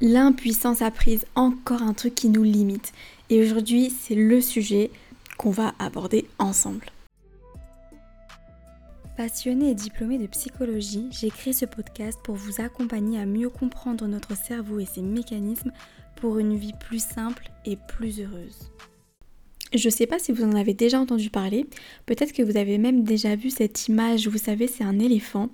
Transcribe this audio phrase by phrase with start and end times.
[0.00, 2.92] L'impuissance apprise, encore un truc qui nous limite.
[3.30, 4.92] Et aujourd'hui, c'est le sujet
[5.38, 6.86] qu'on va aborder ensemble.
[9.16, 14.06] Passionnée et diplômée de psychologie, j'ai créé ce podcast pour vous accompagner à mieux comprendre
[14.06, 15.72] notre cerveau et ses mécanismes
[16.14, 18.70] pour une vie plus simple et plus heureuse.
[19.74, 21.66] Je ne sais pas si vous en avez déjà entendu parler,
[22.06, 25.50] peut-être que vous avez même déjà vu cette image, vous savez, c'est un éléphant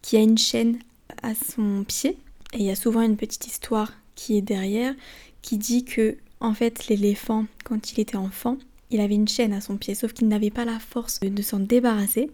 [0.00, 0.78] qui a une chaîne
[1.24, 2.16] à son pied
[2.52, 4.94] et il y a souvent une petite histoire qui est derrière
[5.42, 8.58] qui dit que en fait l'éléphant quand il était enfant
[8.90, 11.60] il avait une chaîne à son pied sauf qu'il n'avait pas la force de s'en
[11.60, 12.30] débarrasser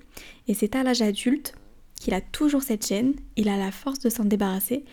[0.49, 1.55] et c'est à l'âge adulte
[1.99, 4.85] qu'il a toujours cette chaîne, il a la force de s'en débarrasser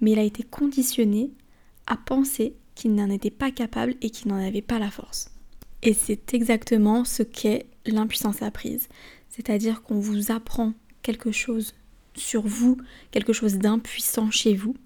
[0.00, 1.30] mais il a été conditionné
[1.86, 5.30] à penser qu'il n'en était pas capable et qu'il n'en avait pas la force.
[5.82, 8.88] Et c'est exactement ce qu'est l'impuissance apprise.
[9.28, 11.74] C'est-à-dire qu'on vous apprend quelque chose
[12.14, 12.76] sur vous,
[13.10, 14.76] quelque chose d'impuissant chez vous,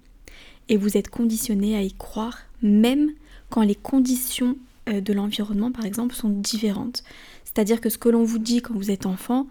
[0.69, 3.11] et vous êtes conditionné à y croire, même
[3.49, 4.57] quand les conditions
[4.89, 7.03] euh, de l'environnement, par exemple, sont différentes.
[7.43, 9.47] C'est-à-dire que ce que l'on vous dit quand vous êtes enfant,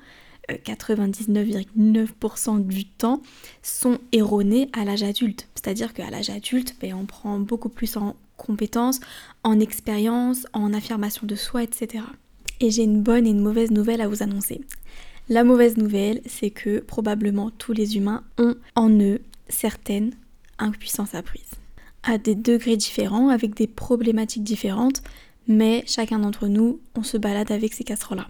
[0.48, 3.20] 99,9% euh, du temps
[3.62, 5.48] sont erronés à l'âge adulte.
[5.54, 9.00] C'est-à-dire qu'à l'âge adulte, ben, on prend beaucoup plus en compétences,
[9.42, 12.04] en expérience, en affirmation de soi, etc.
[12.60, 14.62] Et j'ai une bonne et une mauvaise nouvelle à vous annoncer.
[15.28, 20.12] La mauvaise nouvelle, c'est que probablement tous les humains ont en eux certaines
[20.58, 21.50] impuissances apprises.
[22.04, 25.02] À des degrés différents, avec des problématiques différentes,
[25.48, 28.28] mais chacun d'entre nous, on se balade avec ces casseroles-là.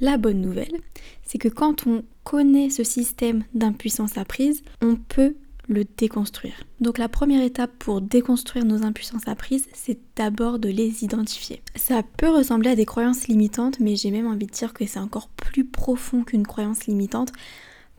[0.00, 0.80] La bonne nouvelle,
[1.22, 5.34] c'est que quand on connaît ce système d'impuissance apprise, on peut
[5.68, 6.54] le déconstruire.
[6.80, 11.62] Donc la première étape pour déconstruire nos impuissances apprises, c'est d'abord de les identifier.
[11.76, 14.98] Ça peut ressembler à des croyances limitantes, mais j'ai même envie de dire que c'est
[14.98, 17.32] encore plus profond qu'une croyance limitante,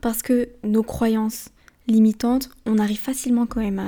[0.00, 1.50] parce que nos croyances
[1.86, 3.80] limitantes, on arrive facilement quand même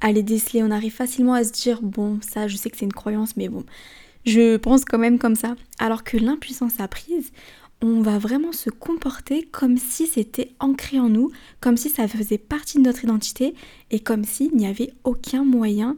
[0.00, 2.84] à, les déceler, on arrive facilement à se dire, bon, ça je sais que c'est
[2.84, 3.64] une croyance, mais bon,
[4.24, 5.54] je pense quand même comme ça.
[5.78, 7.30] Alors que l'impuissance apprise,
[7.82, 12.38] on va vraiment se comporter comme si c'était ancré en nous, comme si ça faisait
[12.38, 13.54] partie de notre identité
[13.90, 15.96] et comme s'il n'y avait aucun moyen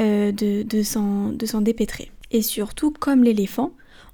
[0.00, 2.10] euh, de, de s'en dépêtrer.
[2.30, 3.72] Et surtout, comme l'éléphant,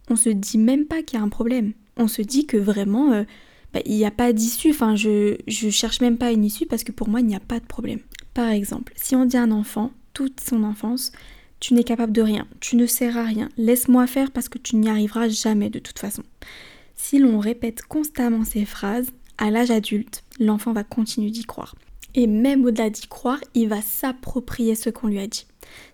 [0.08, 1.72] on se dit même pas qu'il y a un problème.
[1.96, 3.24] On se dit que vraiment, euh,
[3.72, 4.70] bah, il n'y a pas d'issue.
[4.70, 7.40] Enfin, je, je cherche même pas une issue parce que pour moi, il n'y a
[7.40, 8.00] pas de problème.
[8.34, 11.12] Par exemple, si on dit à un enfant, toute son enfance,
[11.60, 14.76] tu n'es capable de rien, tu ne sers à rien, laisse-moi faire parce que tu
[14.76, 16.22] n'y arriveras jamais de toute façon.
[17.02, 21.74] Si l'on répète constamment ces phrases, à l'âge adulte, l'enfant va continuer d'y croire.
[22.14, 25.46] Et même au-delà d'y croire, il va s'approprier ce qu'on lui a dit.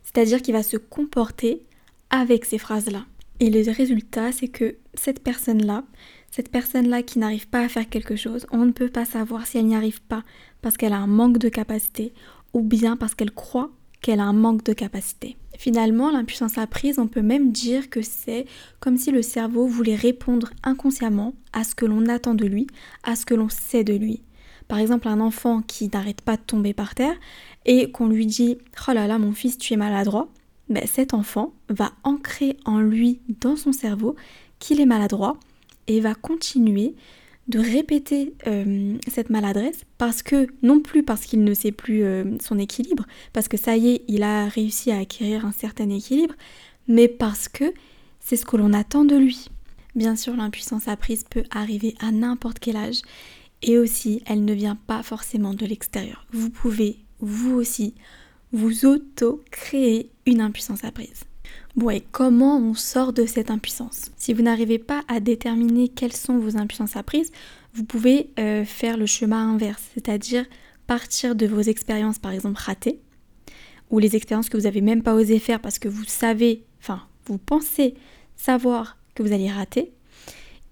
[0.03, 1.63] C'est-à-dire qu'il va se comporter
[2.11, 3.07] avec ces phrases-là.
[3.39, 5.85] Et le résultat, c'est que cette personne-là,
[6.33, 9.59] cette personne-là qui n'arrive pas à faire quelque chose, on ne peut pas savoir si
[9.59, 10.25] elle n'y arrive pas
[10.61, 12.13] parce qu'elle a un manque de capacité
[12.53, 13.71] ou bien parce qu'elle croit
[14.03, 15.37] qu'elle a un manque de capacité.
[15.59, 18.47] Finalement, l'impuissance apprise, on peut même dire que c'est
[18.81, 22.67] comme si le cerveau voulait répondre inconsciemment à ce que l'on attend de lui,
[23.03, 24.23] à ce que l'on sait de lui.
[24.69, 27.17] Par exemple, un enfant qui n'arrête pas de tomber par terre
[27.65, 28.59] et qu'on lui dit
[28.89, 30.29] Oh là là, mon fils, tu es maladroit,
[30.69, 34.17] ben, cet enfant va ancrer en lui, dans son cerveau,
[34.59, 35.39] qu'il est maladroit
[35.87, 36.95] et va continuer
[37.49, 42.25] de répéter euh, cette maladresse parce que, non plus parce qu'il ne sait plus euh,
[42.41, 46.35] son équilibre, parce que ça y est, il a réussi à acquérir un certain équilibre,
[46.89, 47.73] mais parce que
[48.21, 49.49] c'est ce que l'on attend de lui.
[49.95, 53.01] Bien sûr, l'impuissance apprise peut arriver à n'importe quel âge
[53.63, 56.27] et aussi, elle ne vient pas forcément de l'extérieur.
[56.33, 57.95] Vous pouvez, vous aussi,
[58.53, 61.25] vous auto-créer une impuissance apprise.
[61.93, 64.11] Et comment on sort de cette impuissance?
[64.17, 67.31] Si vous n'arrivez pas à déterminer quelles sont vos impuissances apprises,
[67.75, 70.47] vous pouvez euh, faire le chemin inverse, c'est-à-dire
[70.87, 72.99] partir de vos expériences, par exemple, ratées,
[73.91, 77.03] ou les expériences que vous n'avez même pas osé faire parce que vous savez, enfin,
[77.27, 77.95] vous pensez
[78.37, 79.93] savoir que vous allez rater.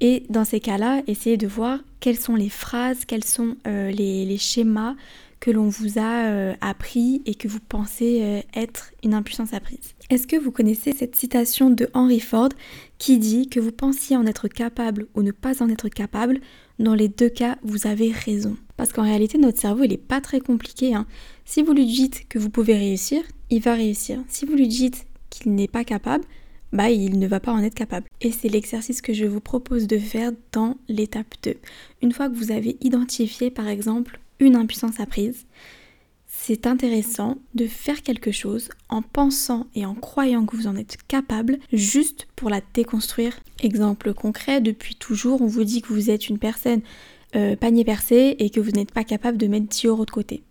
[0.01, 4.37] Et dans ces cas-là, essayez de voir quelles sont les phrases, quels sont euh, les,
[4.39, 4.97] schémas
[5.45, 9.93] que l'on vous a euh, appris et que vous pensez être une impuissance apprise.
[10.09, 12.49] Est-ce que vous connaissez cette citation de Henry Ford
[12.97, 16.41] qui dit que vous pensiez en être capable ou ne pas en être capable,
[16.79, 18.57] dans les deux cas, vous avez raison.
[18.79, 20.95] Parce qu'en réalité, notre cerveau, il n'est pas très compliqué.
[20.95, 21.07] Hein.
[21.45, 24.21] Si vous lui dites que vous pouvez réussir, il va réussir.
[24.29, 26.25] Si vous lui dites qu'il n'est pas capable,
[26.73, 28.09] bah il ne va pas en être capable.
[28.23, 31.55] Et c'est l'exercice que je vous propose de faire dans l'étape 2.
[32.03, 35.47] Une fois que vous avez identifié par exemple une impuissance apprise,
[36.27, 40.99] c'est intéressant de faire quelque chose en pensant et en croyant que vous en êtes
[41.09, 43.39] capable juste pour la déconstruire.
[43.63, 46.83] Exemple concret, depuis toujours on vous dit que vous êtes une personne
[47.37, 50.43] euh, panier percé et que vous n'êtes pas capable de mettre 10 euros de côté.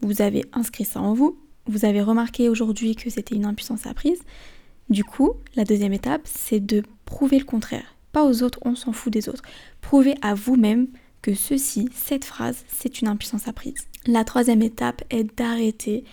[0.00, 1.36] Vous avez inscrit ça en vous,
[1.66, 4.20] vous avez remarqué aujourd'hui que c'était une impuissance apprise.
[4.90, 7.94] Du coup, la deuxième étape, c'est de prouver le contraire.
[8.12, 9.42] Pas aux autres, on s'en fout des autres.
[9.80, 10.88] Prouvez à vous-même
[11.22, 13.86] que ceci, cette phrase, c'est une impuissance apprise.
[14.06, 16.04] La troisième étape est d'arrêter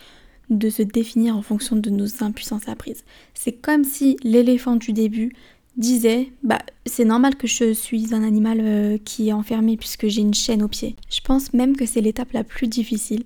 [0.48, 3.04] de se définir en fonction de nos impuissances apprises.
[3.34, 5.32] C'est comme si l'éléphant du début
[5.76, 10.20] disait bah c'est normal que je suis un animal euh, qui est enfermé puisque j'ai
[10.20, 10.96] une chaîne au pied.
[11.10, 13.24] Je pense même que c'est l'étape la plus difficile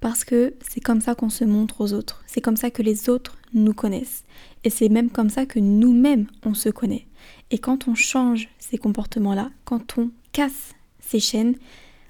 [0.00, 2.22] parce que c'est comme ça qu'on se montre aux autres.
[2.26, 4.24] C'est comme ça que les autres nous connaissent.
[4.64, 7.06] Et c'est même comme ça que nous-mêmes on se connaît.
[7.50, 10.74] Et quand on change ces comportements-là, quand on casse
[11.10, 11.56] ces chaînes,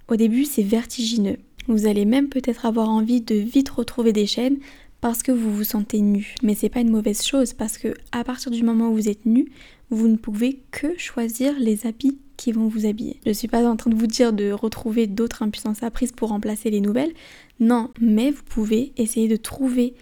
[0.09, 1.39] au début c'est vertigineux.
[1.69, 4.59] Vous allez même peut-être avoir envie de vite retrouver des chaînes
[5.01, 6.35] parce que vous vous sentez nu.
[6.43, 9.27] Mais c'est pas une mauvaise chose parce que à partir du moment où vous êtes
[9.27, 9.51] nu,
[9.91, 13.21] vous ne pouvez que choisir les habits qui vont vous habiller.
[13.27, 16.71] Je suis pas en train de vous dire de retrouver d'autres impuissances apprises pour remplacer
[16.71, 17.13] les nouvelles.
[17.59, 19.95] Non, mais vous pouvez essayer de trouver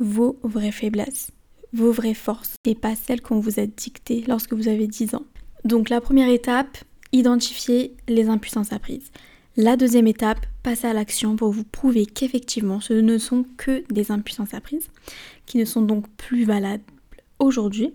[0.00, 1.30] vos vraies faiblesses,
[1.72, 5.24] vos vraies forces et pas celles qu'on vous a dictées lorsque vous avez 10 ans.
[5.64, 6.78] Donc la première étape,
[7.14, 9.10] identifier les impuissances apprises.
[9.56, 14.10] La deuxième étape, passer à l'action pour vous prouver qu'effectivement ce ne sont que des
[14.10, 14.88] impuissances apprises,
[15.46, 16.82] qui ne sont donc plus valables
[17.38, 17.94] aujourd'hui.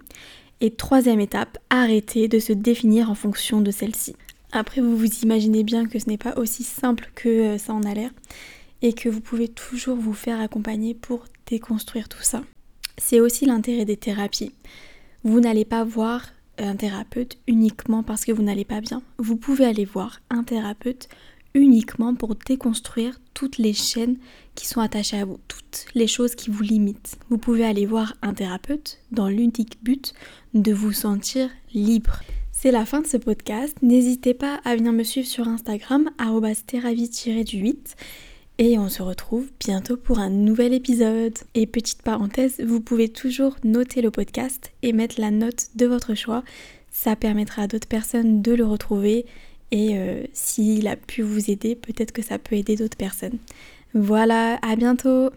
[0.62, 4.16] Et troisième étape, arrêter de se définir en fonction de celle-ci.
[4.52, 7.84] Après, vous vous imaginez bien que ce n'est pas aussi simple que euh, ça en
[7.84, 8.12] a l'air
[8.82, 12.42] et que vous pouvez toujours vous faire accompagner pour déconstruire tout ça.
[12.98, 14.54] C'est aussi l'intérêt des thérapies.
[15.24, 16.26] Vous n'allez pas voir
[16.60, 19.02] un thérapeute uniquement parce que vous n'allez pas bien.
[19.18, 21.10] Vous pouvez aller voir un thérapeute
[21.54, 24.18] uniquement pour déconstruire toutes les chaînes
[24.56, 27.18] qui sont attachées à vous, toutes les choses qui vous limitent.
[27.30, 30.14] Vous pouvez aller voir un thérapeute dans l'unique but
[30.54, 32.20] de vous sentir libre.
[32.52, 33.78] C'est la fin de ce podcast.
[33.82, 37.96] N'hésitez pas à venir me suivre sur Instagram, theravi-du8.
[38.62, 41.34] Et on se retrouve bientôt pour un nouvel épisode.
[41.56, 46.14] Et petite parenthèse, vous pouvez toujours noter le podcast et mettre la note de votre
[46.14, 46.44] choix.
[46.92, 49.26] Ça permettra à d'autres personnes de le retrouver
[49.72, 53.38] et euh, s'il a pu vous aider, peut-être que ça peut aider d'autres personnes.
[53.94, 55.30] Voilà, à bientôt